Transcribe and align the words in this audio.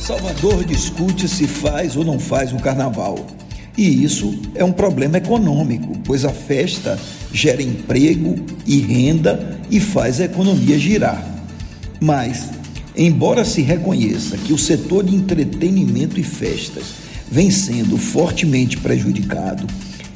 Salvador 0.00 0.64
discute 0.64 1.28
se 1.28 1.46
faz 1.46 1.94
ou 1.94 2.02
não 2.02 2.18
faz 2.18 2.52
o 2.52 2.56
carnaval. 2.56 3.26
E 3.76 4.02
isso 4.02 4.34
é 4.54 4.64
um 4.64 4.72
problema 4.72 5.18
econômico, 5.18 5.92
pois 6.04 6.24
a 6.24 6.30
festa 6.30 6.98
gera 7.32 7.62
emprego 7.62 8.34
e 8.66 8.80
renda 8.80 9.60
e 9.70 9.78
faz 9.78 10.20
a 10.20 10.24
economia 10.24 10.78
girar. 10.78 11.22
Mas, 12.00 12.48
embora 12.96 13.44
se 13.44 13.60
reconheça 13.60 14.38
que 14.38 14.54
o 14.54 14.58
setor 14.58 15.04
de 15.04 15.14
entretenimento 15.14 16.18
e 16.18 16.22
festas 16.22 16.94
vem 17.30 17.50
sendo 17.50 17.98
fortemente 17.98 18.78
prejudicado, 18.78 19.66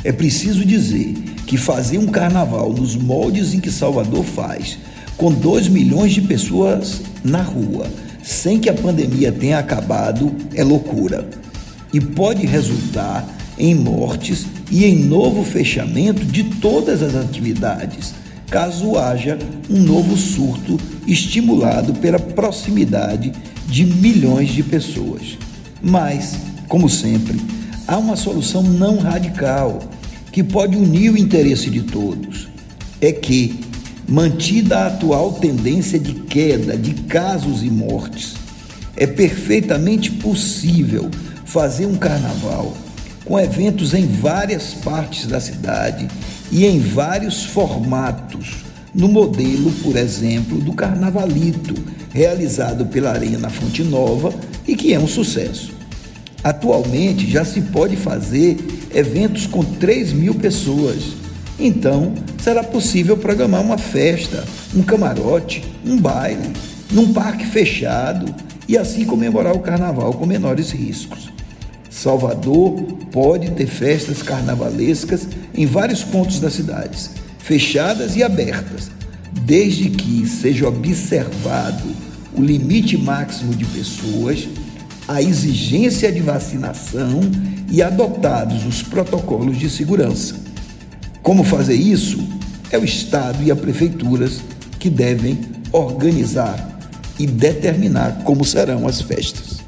é 0.03 0.11
preciso 0.11 0.65
dizer 0.65 1.13
que 1.47 1.59
fazer 1.59 1.99
um 1.99 2.07
carnaval 2.07 2.73
nos 2.73 2.97
moldes 2.97 3.53
em 3.53 3.61
que 3.61 3.71
Salvador 3.71 4.25
faz, 4.25 4.79
com 5.17 5.31
2 5.31 5.69
milhões 5.69 6.13
de 6.13 6.23
pessoas 6.23 7.03
na 7.23 7.43
rua, 7.43 7.87
sem 8.25 8.59
que 8.59 8.71
a 8.71 8.75
pandemia 8.75 9.31
tenha 9.31 9.59
acabado, 9.59 10.35
é 10.55 10.65
loucura. 10.65 11.29
E 11.93 12.01
pode 12.01 12.47
resultar 12.47 13.29
em 13.59 13.75
mortes 13.75 14.47
e 14.71 14.85
em 14.85 14.97
novo 14.97 15.45
fechamento 15.45 16.25
de 16.25 16.45
todas 16.45 17.03
as 17.03 17.15
atividades, 17.15 18.15
caso 18.51 18.97
haja 18.97 19.39
um 19.71 19.81
novo 19.81 20.17
surto 20.17 20.81
estimulado 21.07 21.93
pela 21.95 22.19
proximidade 22.19 23.33
de 23.67 23.85
milhões 23.85 24.51
de 24.51 24.63
pessoas. 24.63 25.39
Mas, 25.83 26.37
como 26.67 26.89
sempre, 26.89 27.41
há 27.87 27.99
uma 27.99 28.17
solução 28.17 28.63
não 28.63 28.99
radical 28.99 29.81
que 30.33 30.43
pode 30.43 30.77
unir 30.77 31.11
o 31.11 31.19
interesse 31.19 31.71
de 31.71 31.83
todos. 31.83 32.49
É 33.01 33.13
que, 33.13 33.61
mantida 34.09 34.79
a 34.79 34.87
atual 34.89 35.33
tendência 35.33 35.99
de 35.99 36.15
queda 36.15 36.77
de 36.77 36.95
casos 37.05 37.63
e 37.63 37.71
mortes, 37.71 38.35
é 38.97 39.07
perfeitamente 39.07 40.11
possível 40.11 41.11
fazer 41.45 41.87
um 41.87 41.97
carnaval 41.97 42.75
com 43.25 43.39
eventos 43.39 43.95
em 43.95 44.07
várias 44.07 44.75
partes 44.75 45.27
da 45.27 45.41
cidade 45.41 46.07
e 46.53 46.67
em 46.67 46.79
vários 46.79 47.45
formatos, 47.45 48.57
no 48.95 49.09
modelo, 49.09 49.73
por 49.83 49.97
exemplo, 49.97 50.59
do 50.59 50.73
Carnavalito, 50.73 51.75
realizado 52.13 52.87
pela 52.87 53.11
Arena 53.11 53.49
Fonte 53.49 53.83
Nova 53.83 54.33
e 54.69 54.77
que 54.77 54.93
é 54.93 54.99
um 55.01 55.09
sucesso. 55.09 55.73
Atualmente 56.45 57.29
já 57.29 57.45
se 57.45 57.61
pode 57.63 57.97
fazer 57.97 58.57
eventos 58.95 59.47
com 59.47 59.65
3 59.65 60.13
mil 60.13 60.35
pessoas. 60.35 61.15
Então, 61.59 62.13
será 62.43 62.65
possível 62.65 63.17
programar 63.17 63.61
uma 63.61 63.79
festa, 63.79 64.45
um 64.75 64.83
camarote, 64.83 65.65
um 65.85 65.97
baile, 65.97 66.51
num 66.91 67.13
parque 67.13 67.47
fechado 67.47 68.35
e 68.69 68.77
assim 68.77 69.05
comemorar 69.05 69.55
o 69.55 69.61
carnaval 69.61 70.13
com 70.15 70.27
menores 70.27 70.73
riscos. 70.73 71.31
Salvador 71.89 72.83
pode 73.13 73.53
ter 73.53 73.67
festas 73.67 74.21
carnavalescas 74.21 75.29
em 75.55 75.65
vários 75.65 76.03
pontos 76.03 76.41
das 76.41 76.55
cidades, 76.55 77.11
fechadas 77.39 78.17
e 78.17 78.23
abertas, 78.23 78.91
desde 79.43 79.91
que 79.91 80.27
seja 80.27 80.67
observado 80.69 81.85
o 82.37 82.43
limite 82.43 82.99
máximo 82.99 83.55
de 83.55 83.65
pessoas, 83.65 84.49
a 85.07 85.23
exigência 85.23 86.11
de 86.11 86.21
vacinação 86.21 87.21
e 87.71 87.81
adotados 87.81 88.67
os 88.67 88.83
protocolos 88.83 89.57
de 89.57 89.71
segurança. 89.71 90.44
Como 91.25 91.43
fazer 91.43 91.75
isso? 91.75 92.19
É 92.71 92.77
o 92.77 92.85
Estado 92.85 93.43
e 93.43 93.51
as 93.51 93.59
prefeituras 93.59 94.43
que 94.79 94.91
devem 94.91 95.41
organizar 95.73 96.79
e 97.19 97.27
determinar 97.27 98.23
como 98.25 98.45
serão 98.45 98.87
as 98.87 99.01
festas. 99.01 99.64